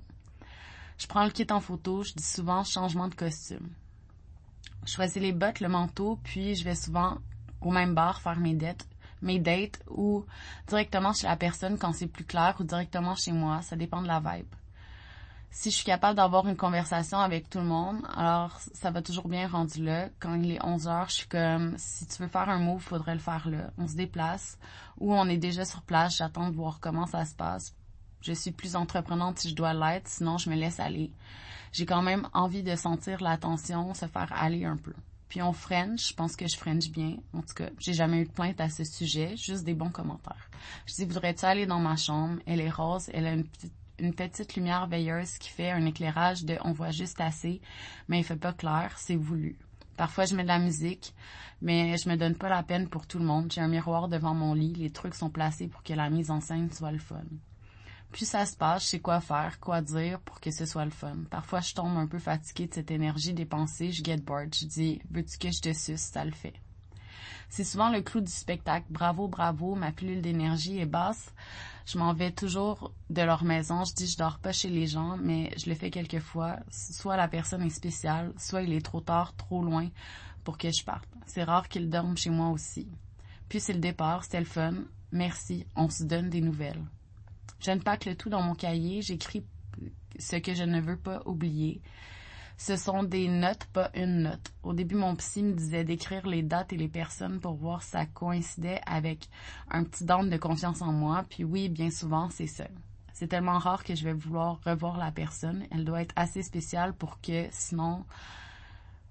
Je 0.97 1.07
prends 1.07 1.25
le 1.25 1.31
kit 1.31 1.47
en 1.49 1.59
photo, 1.59 2.03
je 2.03 2.13
dis 2.13 2.23
souvent 2.23 2.63
changement 2.63 3.09
de 3.09 3.15
costume. 3.15 3.69
Choisis 4.85 5.21
les 5.21 5.31
bottes, 5.31 5.59
le 5.59 5.67
manteau, 5.67 6.19
puis 6.23 6.55
je 6.55 6.63
vais 6.63 6.75
souvent 6.75 7.17
au 7.61 7.71
même 7.71 7.95
bar 7.95 8.21
faire 8.21 8.39
mes 8.39 8.53
dates, 8.53 8.87
mes 9.21 9.39
dates 9.39 9.81
ou 9.89 10.25
directement 10.67 11.11
chez 11.11 11.27
la 11.27 11.35
personne 11.35 11.77
quand 11.77 11.93
c'est 11.93 12.07
plus 12.07 12.23
clair 12.23 12.55
ou 12.59 12.63
directement 12.63 13.15
chez 13.15 13.31
moi. 13.31 13.61
Ça 13.63 13.75
dépend 13.75 14.01
de 14.01 14.07
la 14.07 14.19
vibe. 14.19 14.47
Si 15.49 15.71
je 15.71 15.77
suis 15.77 15.85
capable 15.85 16.17
d'avoir 16.17 16.47
une 16.47 16.57
conversation 16.57 17.17
avec 17.17 17.49
tout 17.49 17.59
le 17.59 17.65
monde, 17.65 18.05
alors 18.15 18.59
ça 18.73 18.91
va 18.91 19.01
toujours 19.01 19.29
bien 19.29 19.47
rendu 19.47 19.83
là. 19.83 20.09
Quand 20.19 20.35
il 20.35 20.51
est 20.51 20.63
11 20.63 20.87
heures, 20.87 21.09
je 21.09 21.15
suis 21.15 21.27
comme, 21.27 21.75
si 21.77 22.05
tu 22.05 22.21
veux 22.21 22.27
faire 22.27 22.49
un 22.49 22.59
move, 22.59 22.81
faudrait 22.81 23.13
le 23.13 23.21
faire 23.21 23.47
là. 23.49 23.71
On 23.77 23.87
se 23.87 23.95
déplace 23.95 24.59
ou 24.99 25.15
on 25.15 25.27
est 25.27 25.37
déjà 25.37 25.65
sur 25.65 25.81
place, 25.81 26.17
j'attends 26.17 26.49
de 26.49 26.55
voir 26.55 26.79
comment 26.81 27.07
ça 27.07 27.25
se 27.25 27.33
passe. 27.33 27.73
Je 28.25 28.33
suis 28.33 28.51
plus 28.51 28.75
entreprenante 28.75 29.39
si 29.39 29.49
je 29.49 29.55
dois 29.55 29.73
l'être, 29.73 30.07
sinon 30.07 30.37
je 30.37 30.49
me 30.49 30.55
laisse 30.55 30.79
aller 30.79 31.11
j'ai 31.75 31.85
quand 31.85 32.01
même 32.01 32.29
envie 32.33 32.63
de 32.63 32.73
sentir 32.77 33.21
l'attention 33.21 33.93
se 33.93 34.07
faire 34.07 34.31
aller 34.31 34.63
un 34.63 34.77
peu. 34.77 34.93
Puis 35.27 35.41
on 35.41 35.51
French, 35.51 36.09
je 36.09 36.13
pense 36.13 36.37
que 36.37 36.47
je 36.47 36.55
French 36.55 36.89
bien. 36.89 37.17
En 37.33 37.41
tout 37.41 37.53
cas, 37.53 37.69
j'ai 37.79 37.91
jamais 37.91 38.21
eu 38.21 38.25
de 38.25 38.31
plainte 38.31 38.61
à 38.61 38.69
ce 38.69 38.85
sujet, 38.85 39.35
juste 39.35 39.65
des 39.65 39.73
bons 39.73 39.89
commentaires. 39.89 40.49
Je 40.85 40.93
dis, 40.93 41.05
voudrais-tu 41.05 41.43
aller 41.43 41.65
dans 41.65 41.79
ma 41.79 41.97
chambre? 41.97 42.39
Elle 42.45 42.61
est 42.61 42.69
rose, 42.69 43.09
elle 43.13 43.27
a 43.27 43.33
une 43.33 44.13
petite, 44.13 44.55
lumière 44.55 44.87
veilleuse 44.87 45.37
qui 45.37 45.49
fait 45.49 45.71
un 45.71 45.85
éclairage 45.85 46.45
de 46.45 46.57
on 46.63 46.71
voit 46.71 46.91
juste 46.91 47.19
assez, 47.19 47.59
mais 48.07 48.19
il 48.19 48.23
fait 48.23 48.37
pas 48.37 48.53
clair, 48.53 48.93
c'est 48.97 49.17
voulu. 49.17 49.59
Parfois, 49.97 50.23
je 50.23 50.35
mets 50.35 50.43
de 50.43 50.47
la 50.47 50.59
musique, 50.59 51.13
mais 51.61 51.97
je 51.97 52.07
me 52.07 52.15
donne 52.15 52.35
pas 52.35 52.47
la 52.47 52.63
peine 52.63 52.87
pour 52.87 53.05
tout 53.05 53.19
le 53.19 53.25
monde. 53.25 53.51
J'ai 53.51 53.61
un 53.61 53.67
miroir 53.67 54.07
devant 54.07 54.33
mon 54.33 54.53
lit, 54.53 54.75
les 54.75 54.91
trucs 54.91 55.15
sont 55.15 55.29
placés 55.29 55.67
pour 55.67 55.83
que 55.83 55.93
la 55.93 56.09
mise 56.09 56.31
en 56.31 56.39
scène 56.39 56.71
soit 56.71 56.93
le 56.93 56.99
fun. 56.99 57.21
Plus 58.11 58.27
ça 58.27 58.45
se 58.45 58.55
passe, 58.55 58.83
je 58.83 58.87
sais 58.89 58.99
quoi 58.99 59.19
faire, 59.19 59.59
quoi 59.59 59.81
dire 59.81 60.19
pour 60.21 60.39
que 60.39 60.51
ce 60.51 60.65
soit 60.65 60.85
le 60.85 60.91
fun. 60.91 61.17
Parfois, 61.29 61.59
je 61.59 61.73
tombe 61.73 61.97
un 61.97 62.07
peu 62.07 62.19
fatiguée 62.19 62.67
de 62.67 62.73
cette 62.73 62.91
énergie 62.91 63.33
dépensée, 63.33 63.91
je 63.91 64.03
get 64.03 64.17
bored, 64.17 64.55
je 64.55 64.65
dis, 64.65 65.01
veux-tu 65.11 65.37
que 65.37 65.51
je 65.51 65.61
te 65.61 65.73
suce, 65.73 66.01
ça 66.01 66.23
le 66.23 66.31
fait. 66.31 66.53
C'est 67.49 67.63
souvent 67.63 67.89
le 67.89 68.01
clou 68.01 68.21
du 68.21 68.31
spectacle. 68.31 68.87
Bravo, 68.89 69.27
bravo, 69.27 69.75
ma 69.75 69.91
pilule 69.91 70.21
d'énergie 70.21 70.79
est 70.79 70.85
basse. 70.85 71.33
Je 71.85 71.97
m'en 71.97 72.13
vais 72.13 72.31
toujours 72.31 72.91
de 73.09 73.21
leur 73.21 73.43
maison. 73.43 73.83
Je 73.83 73.93
dis 73.93 74.07
je 74.07 74.17
dors 74.17 74.39
pas 74.39 74.51
chez 74.51 74.69
les 74.69 74.87
gens, 74.87 75.17
mais 75.17 75.51
je 75.57 75.69
le 75.69 75.75
fais 75.75 75.91
quelquefois. 75.91 76.57
Soit 76.69 77.17
la 77.17 77.27
personne 77.27 77.61
est 77.61 77.69
spéciale, 77.69 78.33
soit 78.37 78.63
il 78.63 78.73
est 78.73 78.83
trop 78.83 79.01
tard, 79.01 79.35
trop 79.35 79.63
loin 79.63 79.89
pour 80.43 80.57
que 80.57 80.71
je 80.71 80.83
parte. 80.83 81.07
C'est 81.27 81.43
rare 81.43 81.69
qu'ils 81.69 81.89
dorment 81.89 82.17
chez 82.17 82.29
moi 82.29 82.49
aussi. 82.49 82.87
Puis 83.47 83.59
c'est 83.59 83.73
le 83.73 83.79
départ, 83.79 84.23
c'était 84.23 84.39
le 84.39 84.45
fun. 84.45 84.73
Merci, 85.11 85.65
on 85.75 85.89
se 85.89 86.03
donne 86.03 86.29
des 86.29 86.41
nouvelles. 86.41 86.83
Je 87.59 87.71
ne 87.71 87.79
pack 87.79 88.05
le 88.05 88.15
tout 88.15 88.29
dans 88.29 88.41
mon 88.41 88.55
cahier, 88.55 89.01
j'écris 89.01 89.45
ce 90.19 90.37
que 90.37 90.53
je 90.53 90.63
ne 90.63 90.79
veux 90.79 90.97
pas 90.97 91.21
oublier. 91.25 91.81
Ce 92.57 92.77
sont 92.77 93.03
des 93.03 93.27
notes, 93.27 93.65
pas 93.73 93.91
une 93.95 94.23
note. 94.23 94.53
Au 94.63 94.73
début, 94.73 94.95
mon 94.95 95.15
psy 95.17 95.43
me 95.43 95.53
disait 95.53 95.83
d'écrire 95.83 96.25
les 96.25 96.41
dates 96.41 96.71
et 96.71 96.77
les 96.77 96.87
personnes 96.87 97.41
pour 97.41 97.55
voir 97.55 97.83
si 97.83 97.91
ça 97.91 98.05
coïncidait 98.05 98.79
avec 98.85 99.27
un 99.69 99.83
petit 99.83 100.05
don 100.05 100.23
de 100.23 100.37
confiance 100.37 100.81
en 100.81 100.93
moi. 100.93 101.25
Puis 101.29 101.43
oui, 101.43 101.67
bien 101.67 101.91
souvent, 101.91 102.29
c'est 102.29 102.47
ça. 102.47 102.65
C'est 103.13 103.27
tellement 103.27 103.59
rare 103.59 103.83
que 103.83 103.95
je 103.95 104.05
vais 104.05 104.13
vouloir 104.13 104.59
revoir 104.65 104.97
la 104.97 105.11
personne. 105.11 105.65
Elle 105.71 105.83
doit 105.85 106.01
être 106.01 106.13
assez 106.15 106.43
spéciale 106.43 106.93
pour 106.93 107.19
que, 107.19 107.47
sinon, 107.51 108.05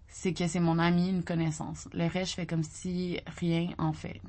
c'est 0.08 0.32
que 0.32 0.46
c'est 0.46 0.60
mon 0.60 0.78
ami, 0.78 1.10
une 1.10 1.24
connaissance. 1.24 1.88
Le 1.92 2.06
reste, 2.06 2.30
je 2.30 2.36
fais 2.36 2.46
comme 2.46 2.62
si 2.62 3.20
rien 3.38 3.70
en 3.78 3.92
fait. 3.92 4.22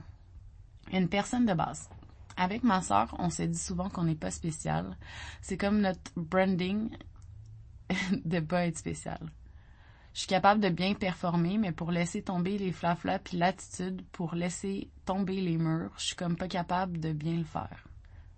Une 0.91 1.07
personne 1.07 1.45
de 1.45 1.53
base. 1.53 1.89
Avec 2.37 2.63
ma 2.63 2.81
sœur, 2.81 3.15
on 3.19 3.29
se 3.29 3.43
dit 3.43 3.57
souvent 3.57 3.89
qu'on 3.89 4.03
n'est 4.03 4.15
pas 4.15 4.31
spécial. 4.31 4.97
C'est 5.41 5.57
comme 5.57 5.79
notre 5.79 6.11
branding 6.15 6.89
de 8.25 8.39
pas 8.39 8.67
être 8.67 8.77
spécial. 8.77 9.19
Je 10.13 10.19
suis 10.21 10.27
capable 10.27 10.61
de 10.61 10.69
bien 10.69 10.93
performer, 10.93 11.57
mais 11.57 11.73
pour 11.73 11.91
laisser 11.91 12.21
tomber 12.21 12.57
les 12.57 12.71
flaflas 12.71 13.19
puis 13.19 13.37
l'attitude, 13.37 14.01
pour 14.13 14.33
laisser 14.33 14.89
tomber 15.05 15.41
les 15.41 15.57
murs, 15.57 15.91
je 15.97 16.05
suis 16.05 16.15
comme 16.15 16.37
pas 16.37 16.47
capable 16.47 16.99
de 17.01 17.11
bien 17.11 17.35
le 17.35 17.43
faire. 17.43 17.85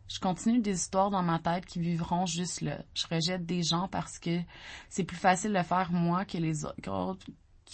Je 0.07 0.19
continue 0.19 0.59
des 0.59 0.75
histoires 0.75 1.11
dans 1.11 1.21
ma 1.21 1.37
tête 1.37 1.65
qui 1.65 1.79
vivront 1.79 2.25
juste 2.25 2.61
là. 2.61 2.79
Je 2.95 3.05
rejette 3.07 3.45
des 3.45 3.61
gens 3.61 3.87
parce 3.89 4.19
que 4.19 4.39
c'est 4.89 5.03
plus 5.03 5.17
facile 5.17 5.53
de 5.53 5.61
faire 5.61 5.91
moi 5.91 6.25
que 6.25 6.37
les 6.37 6.65
autres, 6.65 7.19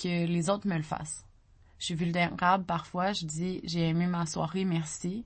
que 0.01 0.25
les 0.25 0.49
autres 0.49 0.67
me 0.67 0.75
le 0.75 0.83
fassent. 0.83 1.25
Je 1.79 1.85
suis 1.85 1.95
vulnérable 1.95 2.65
parfois, 2.65 3.13
je 3.13 3.25
dis 3.25 3.61
j'ai 3.63 3.87
aimé 3.87 4.07
ma 4.07 4.25
soirée, 4.25 4.65
merci. 4.65 5.25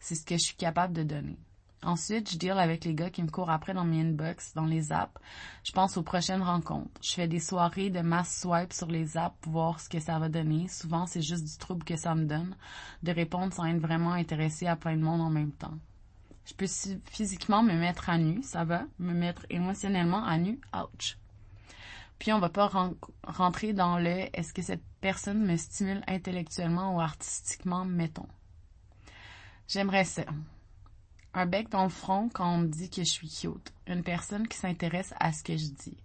C'est 0.00 0.14
ce 0.14 0.24
que 0.24 0.36
je 0.36 0.42
suis 0.42 0.56
capable 0.56 0.92
de 0.92 1.02
donner. 1.02 1.38
Ensuite, 1.82 2.32
je 2.32 2.38
deal 2.38 2.52
avec 2.52 2.84
les 2.84 2.94
gars 2.94 3.10
qui 3.10 3.22
me 3.22 3.30
courent 3.30 3.50
après 3.50 3.74
dans 3.74 3.84
mes 3.84 4.00
inbox, 4.00 4.54
dans 4.54 4.64
les 4.64 4.92
apps. 4.92 5.20
Je 5.62 5.72
pense 5.72 5.96
aux 5.96 6.02
prochaines 6.02 6.42
rencontres. 6.42 7.00
Je 7.00 7.12
fais 7.12 7.28
des 7.28 7.38
soirées 7.38 7.90
de 7.90 8.00
mass 8.00 8.40
swipe 8.40 8.72
sur 8.72 8.88
les 8.88 9.16
apps 9.16 9.36
pour 9.40 9.52
voir 9.52 9.80
ce 9.80 9.88
que 9.88 10.00
ça 10.00 10.18
va 10.18 10.28
donner. 10.28 10.66
Souvent, 10.68 11.06
c'est 11.06 11.22
juste 11.22 11.44
du 11.44 11.56
trouble 11.58 11.84
que 11.84 11.96
ça 11.96 12.14
me 12.14 12.24
donne 12.24 12.56
de 13.02 13.12
répondre 13.12 13.52
sans 13.52 13.66
être 13.66 13.78
vraiment 13.78 14.12
intéressé 14.12 14.66
à 14.66 14.74
plein 14.74 14.96
de 14.96 15.02
monde 15.02 15.20
en 15.20 15.30
même 15.30 15.52
temps. 15.52 15.74
Je 16.46 16.54
peux 16.54 16.66
physiquement 17.10 17.62
me 17.62 17.74
mettre 17.74 18.08
à 18.08 18.18
nu, 18.18 18.42
ça 18.42 18.64
va. 18.64 18.84
Me 18.98 19.12
mettre 19.12 19.46
émotionnellement 19.50 20.24
à 20.24 20.38
nu, 20.38 20.60
ouch. 20.74 21.18
Puis 22.18 22.32
on 22.32 22.38
va 22.38 22.48
pas 22.48 22.70
rentrer 23.24 23.74
dans 23.74 23.98
le 23.98 24.26
est-ce 24.32 24.54
que 24.54 24.62
cette 24.62 24.84
personne 25.00 25.44
me 25.44 25.56
stimule 25.56 26.02
intellectuellement 26.06 26.96
ou 26.96 27.00
artistiquement, 27.00 27.84
mettons. 27.84 28.28
J'aimerais 29.68 30.04
ça. 30.04 30.24
Un 31.34 31.46
bec 31.46 31.68
dans 31.68 31.82
le 31.82 31.90
front 31.90 32.28
quand 32.32 32.54
on 32.54 32.58
me 32.58 32.68
dit 32.68 32.88
que 32.88 33.02
je 33.02 33.10
suis 33.10 33.28
cute. 33.28 33.72
Une 33.86 34.02
personne 34.02 34.46
qui 34.46 34.56
s'intéresse 34.56 35.12
à 35.18 35.32
ce 35.32 35.42
que 35.42 35.56
je 35.56 35.66
dis. 35.66 35.98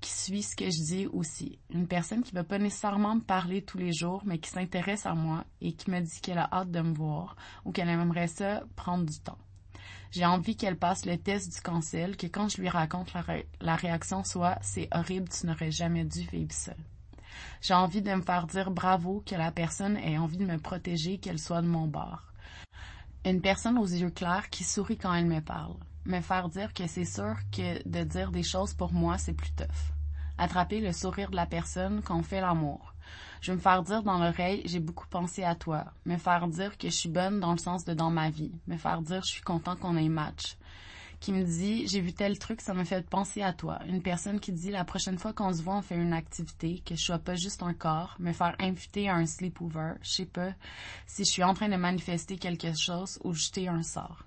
Qui 0.00 0.10
suit 0.10 0.42
ce 0.42 0.54
que 0.54 0.66
je 0.66 0.84
dis 0.84 1.06
aussi. 1.06 1.58
Une 1.70 1.88
personne 1.88 2.22
qui 2.22 2.32
va 2.32 2.44
pas 2.44 2.58
nécessairement 2.58 3.16
me 3.16 3.20
parler 3.20 3.62
tous 3.62 3.78
les 3.78 3.92
jours, 3.92 4.22
mais 4.26 4.38
qui 4.38 4.50
s'intéresse 4.50 5.06
à 5.06 5.14
moi 5.14 5.44
et 5.60 5.72
qui 5.72 5.90
me 5.90 6.00
dit 6.00 6.20
qu'elle 6.20 6.38
a 6.38 6.48
hâte 6.52 6.70
de 6.70 6.80
me 6.80 6.94
voir 6.94 7.36
ou 7.64 7.72
qu'elle 7.72 7.88
aimerait 7.88 8.28
ça 8.28 8.62
prendre 8.76 9.06
du 9.06 9.18
temps. 9.18 9.38
J'ai 10.12 10.26
envie 10.26 10.56
qu'elle 10.56 10.76
passe 10.76 11.06
le 11.06 11.16
test 11.16 11.54
du 11.54 11.60
cancel, 11.60 12.16
que 12.16 12.26
quand 12.26 12.48
je 12.48 12.60
lui 12.60 12.68
raconte 12.68 13.12
la, 13.60 13.76
réaction 13.76 14.24
soit 14.24 14.58
c'est 14.60 14.88
horrible, 14.92 15.28
tu 15.28 15.46
n'aurais 15.46 15.70
jamais 15.70 16.04
dû 16.04 16.22
vivre 16.22 16.52
ça. 16.52 16.74
J'ai 17.62 17.74
envie 17.74 18.02
de 18.02 18.12
me 18.12 18.22
faire 18.22 18.46
dire 18.46 18.70
bravo, 18.70 19.22
que 19.24 19.36
la 19.36 19.52
personne 19.52 19.96
ait 19.96 20.18
envie 20.18 20.36
de 20.36 20.46
me 20.46 20.58
protéger, 20.58 21.18
qu'elle 21.18 21.38
soit 21.38 21.62
de 21.62 21.68
mon 21.68 21.86
bord. 21.86 22.29
Une 23.26 23.42
personne 23.42 23.76
aux 23.76 23.86
yeux 23.86 24.08
clairs 24.08 24.48
qui 24.48 24.64
sourit 24.64 24.96
quand 24.96 25.12
elle 25.12 25.26
me 25.26 25.40
parle. 25.40 25.76
Me 26.06 26.22
faire 26.22 26.48
dire 26.48 26.72
que 26.72 26.86
c'est 26.86 27.04
sûr 27.04 27.36
que 27.52 27.86
de 27.86 28.02
dire 28.02 28.30
des 28.30 28.42
choses 28.42 28.72
pour 28.72 28.94
moi, 28.94 29.18
c'est 29.18 29.34
plus 29.34 29.52
tough. 29.52 29.92
Attraper 30.38 30.80
le 30.80 30.92
sourire 30.92 31.30
de 31.30 31.36
la 31.36 31.44
personne 31.44 32.00
quand 32.02 32.22
fait 32.22 32.40
l'amour. 32.40 32.94
Je 33.42 33.52
vais 33.52 33.56
me 33.56 33.60
faire 33.60 33.82
dire 33.82 34.02
dans 34.02 34.18
l'oreille, 34.18 34.62
j'ai 34.64 34.80
beaucoup 34.80 35.06
pensé 35.06 35.44
à 35.44 35.54
toi. 35.54 35.84
Me 36.06 36.16
faire 36.16 36.48
dire 36.48 36.78
que 36.78 36.88
je 36.88 36.94
suis 36.94 37.10
bonne 37.10 37.40
dans 37.40 37.52
le 37.52 37.58
sens 37.58 37.84
de 37.84 37.92
dans 37.92 38.10
ma 38.10 38.30
vie. 38.30 38.54
Me 38.66 38.78
faire 38.78 39.02
dire, 39.02 39.22
je 39.22 39.32
suis 39.32 39.42
content 39.42 39.76
qu'on 39.76 39.98
ait 39.98 40.08
match. 40.08 40.56
Qui 41.20 41.32
me 41.32 41.44
dit, 41.44 41.86
j'ai 41.86 42.00
vu 42.00 42.14
tel 42.14 42.38
truc, 42.38 42.62
ça 42.62 42.72
me 42.72 42.82
fait 42.82 43.06
penser 43.06 43.42
à 43.42 43.52
toi. 43.52 43.78
Une 43.86 44.00
personne 44.00 44.40
qui 44.40 44.52
dit, 44.52 44.70
la 44.70 44.86
prochaine 44.86 45.18
fois 45.18 45.34
qu'on 45.34 45.52
se 45.52 45.60
voit, 45.60 45.76
on 45.76 45.82
fait 45.82 45.96
une 45.96 46.14
activité, 46.14 46.82
que 46.84 46.96
je 46.96 47.04
sois 47.04 47.18
pas 47.18 47.34
juste 47.34 47.62
un 47.62 47.74
corps. 47.74 48.16
Me 48.18 48.32
faire 48.32 48.56
inviter 48.58 49.10
à 49.10 49.16
un 49.16 49.26
sleepover. 49.26 49.96
Je 50.00 50.10
sais 50.10 50.24
pas 50.24 50.54
si 51.06 51.24
je 51.24 51.30
suis 51.30 51.44
en 51.44 51.52
train 51.52 51.68
de 51.68 51.76
manifester 51.76 52.38
quelque 52.38 52.72
chose 52.74 53.18
ou 53.22 53.34
jeter 53.34 53.68
un 53.68 53.82
sort. 53.82 54.24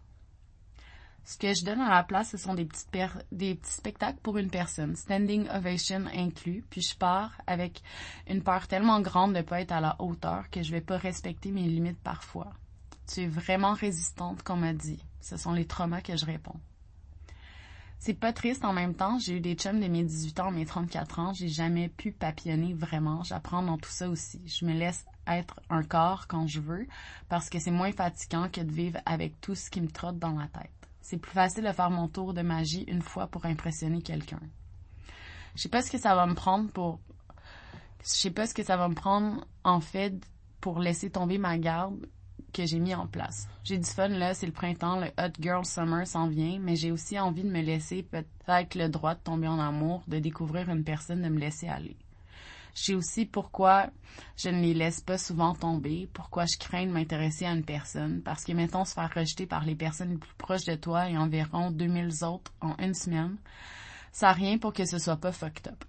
Ce 1.26 1.38
que 1.38 1.54
je 1.54 1.64
donne 1.64 1.80
à 1.80 1.90
la 1.90 2.04
place, 2.04 2.32
ce 2.32 2.38
sont 2.38 2.54
des, 2.54 2.66
petites 2.66 2.90
des 3.32 3.56
petits 3.56 3.72
spectacles 3.72 4.20
pour 4.22 4.38
une 4.38 4.50
personne, 4.50 4.96
standing 4.96 5.48
ovation 5.50 6.06
inclus, 6.14 6.64
puis 6.70 6.82
je 6.82 6.96
pars 6.96 7.32
avec 7.48 7.82
une 8.28 8.44
peur 8.44 8.68
tellement 8.68 9.00
grande 9.00 9.32
de 9.32 9.38
ne 9.38 9.44
pas 9.44 9.62
être 9.62 9.72
à 9.72 9.80
la 9.80 9.96
hauteur 10.00 10.50
que 10.52 10.62
je 10.62 10.72
vais 10.72 10.82
pas 10.82 10.98
respecter 10.98 11.52
mes 11.52 11.64
limites 11.64 12.02
parfois. 12.04 12.52
Tu 13.08 13.22
es 13.22 13.28
vraiment 13.28 13.74
résistante, 13.74 14.44
comme 14.44 14.60
m'a 14.60 14.74
dit. 14.74 15.04
Ce 15.22 15.38
sont 15.38 15.54
les 15.54 15.66
traumas 15.66 16.02
que 16.02 16.18
je 16.18 16.26
réponds. 16.26 16.60
C'est 18.06 18.14
pas 18.14 18.34
triste 18.34 18.66
en 18.66 18.74
même 18.74 18.96
temps. 18.96 19.18
J'ai 19.18 19.38
eu 19.38 19.40
des 19.40 19.56
chums 19.56 19.80
de 19.80 19.88
mes 19.88 20.04
18 20.04 20.42
ans 20.42 20.52
mes 20.52 20.66
34 20.66 21.20
ans. 21.20 21.32
J'ai 21.32 21.48
jamais 21.48 21.88
pu 21.88 22.12
papillonner 22.12 22.74
vraiment. 22.74 23.24
J'apprends 23.24 23.64
dans 23.64 23.78
tout 23.78 23.90
ça 23.90 24.10
aussi. 24.10 24.42
Je 24.46 24.66
me 24.66 24.74
laisse 24.74 25.06
être 25.26 25.62
un 25.70 25.84
corps 25.84 26.28
quand 26.28 26.46
je 26.46 26.60
veux 26.60 26.86
parce 27.30 27.50
que 27.50 27.60
c'est 27.60 27.72
moins 27.72 27.94
fatigant 27.94 28.50
que 28.50 28.60
de 28.60 28.70
vivre 28.70 29.00
avec 29.06 29.40
tout 29.40 29.56
ce 29.56 29.70
qui 29.70 29.80
me 29.80 29.88
trotte 29.88 30.20
dans 30.20 30.38
la 30.38 30.48
tête. 30.48 30.70
C'est 31.00 31.18
plus 31.18 31.32
facile 31.32 31.64
de 31.64 31.72
faire 31.72 31.92
mon 31.92 32.10
tour 32.10 32.34
de 32.34 32.42
magie 32.42 32.84
une 32.90 33.02
fois 33.02 33.28
pour 33.28 33.46
impressionner 33.46 34.02
quelqu'un. 34.02 34.42
Je 35.56 35.62
sais 35.62 35.70
pas 35.70 35.82
ce 35.82 35.90
que 35.90 35.98
ça 35.98 36.14
va 36.14 36.26
me 36.26 36.36
prendre 36.36 36.70
pour 36.72 37.00
je 38.04 38.10
sais 38.10 38.32
pas 38.32 38.48
ce 38.48 38.54
que 38.54 38.64
ça 38.64 38.76
va 38.76 38.90
me 38.90 38.96
prendre 38.96 39.48
en 39.64 39.80
fait 39.80 40.14
pour 40.60 40.80
laisser 40.80 41.10
tomber 41.10 41.38
ma 41.38 41.58
garde 41.58 42.06
que 42.54 42.66
j'ai 42.66 42.80
mis 42.80 42.96
en 42.96 43.08
place. 43.08 43.50
J'ai 43.64 43.78
du 43.78 43.90
fun 43.90 44.08
là, 44.08 44.34
c'est 44.34 44.46
le 44.46 44.52
printemps, 44.52 45.00
le 45.00 45.08
hot 45.18 45.32
girl 45.40 45.66
summer 45.66 46.08
s'en 46.08 46.28
vient, 46.28 46.60
mais 46.62 46.76
j'ai 46.76 46.92
aussi 46.92 47.20
envie 47.20 47.44
de 47.44 47.50
me 47.50 47.62
laisser 47.62 48.04
peut-être 48.04 48.76
le 48.76 48.88
droit 48.88 49.16
de 49.16 49.20
tomber 49.20 49.48
en 49.48 49.60
amour, 49.60 50.04
de 50.08 50.20
découvrir 50.20 50.70
une 50.70 50.84
personne, 50.84 51.22
de 51.22 51.30
me 51.30 51.40
laisser 51.40 51.68
aller. 51.68 51.98
Je 52.76 52.82
sais 52.82 52.94
aussi 52.96 53.26
pourquoi 53.26 53.90
je 54.36 54.50
ne 54.50 54.62
les 54.62 54.74
laisse 54.74 55.02
pas 55.02 55.18
souvent 55.18 55.54
tomber, 55.54 56.10
pourquoi 56.14 56.46
je 56.46 56.58
crains 56.58 56.86
de 56.86 56.92
m'intéresser 56.92 57.46
à 57.46 57.52
une 57.52 57.64
personne, 57.64 58.22
parce 58.22 58.44
que 58.44 58.52
mettons 58.52 58.86
se 58.86 58.94
faire 58.94 59.14
rejeter 59.14 59.46
par 59.46 59.64
les 59.66 59.76
personnes 59.76 60.12
les 60.12 60.18
plus 60.18 60.34
proches 60.38 60.66
de 60.66 60.76
toi 60.76 61.10
et 61.10 61.18
environ 61.18 61.72
2000 61.72 62.24
autres 62.24 62.52
en 62.62 62.76
une 62.78 62.96
semaine, 62.96 63.38
ça 64.12 64.28
n'a 64.28 64.34
rien 64.34 64.58
pour 64.58 64.74
que 64.74 64.86
ce 64.86 64.98
soit 64.98 65.18
pas 65.18 65.32
fucked 65.32 65.68
up. 65.68 65.84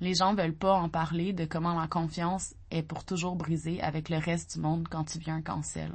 Les 0.00 0.14
gens 0.14 0.34
veulent 0.34 0.54
pas 0.54 0.74
en 0.74 0.88
parler 0.88 1.32
de 1.32 1.46
comment 1.46 1.78
la 1.78 1.88
confiance 1.88 2.54
est 2.70 2.82
pour 2.82 3.04
toujours 3.04 3.36
brisée 3.36 3.80
avec 3.80 4.08
le 4.10 4.18
reste 4.18 4.54
du 4.54 4.60
monde 4.60 4.88
quand 4.90 5.04
tu 5.04 5.18
viens 5.18 5.36
un 5.36 5.42
cancel. 5.42 5.92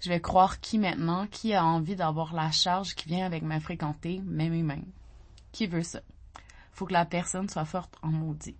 Je 0.00 0.08
vais 0.08 0.20
croire 0.20 0.60
qui 0.60 0.78
maintenant, 0.78 1.26
qui 1.26 1.54
a 1.54 1.64
envie 1.64 1.94
d'avoir 1.94 2.34
la 2.34 2.50
charge 2.50 2.94
qui 2.94 3.08
vient 3.08 3.24
avec 3.24 3.42
ma 3.42 3.60
fréquenter, 3.60 4.20
même 4.24 4.54
humain. 4.54 4.82
Qui 5.52 5.66
veut 5.66 5.82
ça? 5.82 6.00
Faut 6.72 6.86
que 6.86 6.92
la 6.92 7.04
personne 7.04 7.48
soit 7.48 7.64
forte 7.64 7.96
en 8.02 8.08
maudit. 8.08 8.56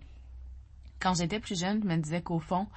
Quand 1.01 1.15
j'étais 1.15 1.41
plus 1.41 1.59
jeune, 1.59 1.83
je 1.83 1.89
me 1.89 1.97
disais 1.97 2.23
qu'au 2.23 2.41
fond, 2.41 2.69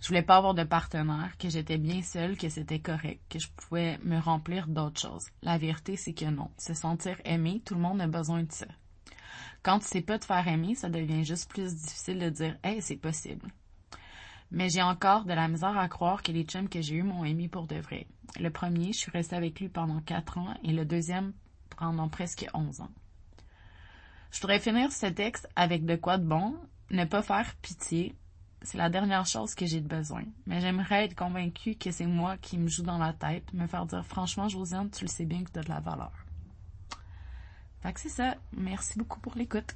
je 0.00 0.08
voulais 0.08 0.22
pas 0.22 0.36
avoir 0.36 0.54
de 0.54 0.64
partenaire, 0.64 1.36
que 1.38 1.48
j'étais 1.48 1.78
bien 1.78 2.02
seule, 2.02 2.36
que 2.36 2.48
c'était 2.48 2.80
correct, 2.80 3.20
que 3.28 3.38
je 3.38 3.48
pouvais 3.48 3.98
me 4.02 4.18
remplir 4.18 4.66
d'autres 4.66 5.00
choses. 5.00 5.28
La 5.42 5.56
vérité, 5.56 5.96
c'est 5.96 6.14
que 6.14 6.24
non. 6.24 6.50
Se 6.58 6.74
sentir 6.74 7.20
aimé, 7.24 7.62
tout 7.64 7.74
le 7.74 7.80
monde 7.80 8.00
a 8.00 8.06
besoin 8.06 8.42
de 8.42 8.52
ça. 8.52 8.66
Quand 9.62 9.78
tu 9.78 9.86
sais 9.86 10.00
pas 10.00 10.18
te 10.18 10.24
faire 10.24 10.46
aimer, 10.48 10.74
ça 10.74 10.88
devient 10.88 11.24
juste 11.24 11.50
plus 11.50 11.74
difficile 11.74 12.18
de 12.18 12.30
dire 12.30 12.56
Hey, 12.62 12.80
c'est 12.80 12.96
possible. 12.96 13.48
Mais 14.50 14.68
j'ai 14.68 14.82
encore 14.82 15.24
de 15.24 15.32
la 15.32 15.48
misère 15.48 15.78
à 15.78 15.88
croire 15.88 16.22
que 16.22 16.32
les 16.32 16.44
chums 16.44 16.68
que 16.68 16.80
j'ai 16.80 16.96
eus 16.96 17.02
m'ont 17.02 17.24
aimé 17.24 17.48
pour 17.48 17.66
de 17.66 17.76
vrai. 17.76 18.06
Le 18.38 18.50
premier, 18.50 18.92
je 18.92 18.98
suis 18.98 19.10
restée 19.10 19.36
avec 19.36 19.60
lui 19.60 19.68
pendant 19.68 20.00
quatre 20.00 20.38
ans 20.38 20.54
et 20.64 20.72
le 20.72 20.84
deuxième 20.84 21.32
pendant 21.76 22.08
presque 22.08 22.46
onze 22.54 22.80
ans. 22.80 22.90
Je 24.32 24.40
voudrais 24.40 24.60
finir 24.60 24.92
ce 24.92 25.06
texte 25.06 25.48
avec 25.56 25.84
de 25.84 25.96
quoi 25.96 26.18
de 26.18 26.24
bon, 26.24 26.56
ne 26.90 27.04
pas 27.04 27.22
faire 27.22 27.54
pitié, 27.56 28.14
c'est 28.62 28.78
la 28.78 28.90
dernière 28.90 29.26
chose 29.26 29.54
que 29.54 29.66
j'ai 29.66 29.80
de 29.80 29.88
besoin. 29.88 30.24
Mais 30.46 30.60
j'aimerais 30.60 31.04
être 31.04 31.16
convaincue 31.16 31.74
que 31.76 31.90
c'est 31.90 32.06
moi 32.06 32.36
qui 32.36 32.58
me 32.58 32.68
joue 32.68 32.82
dans 32.82 32.98
la 32.98 33.12
tête, 33.12 33.52
me 33.54 33.66
faire 33.66 33.86
dire 33.86 34.04
franchement, 34.04 34.48
Josiane, 34.48 34.90
tu 34.90 35.04
le 35.04 35.10
sais 35.10 35.24
bien 35.24 35.42
que 35.44 35.50
tu 35.50 35.58
as 35.58 35.62
de 35.62 35.68
la 35.68 35.80
valeur. 35.80 36.12
Fait 37.82 37.92
que 37.92 38.00
c'est 38.00 38.08
ça. 38.08 38.34
Merci 38.56 38.98
beaucoup 38.98 39.20
pour 39.20 39.34
l'écoute. 39.36 39.74